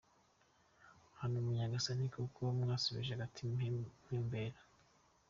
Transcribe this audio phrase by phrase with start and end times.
[1.17, 4.59] Bantu ba nyagasani koko mwasubije agatima impembero?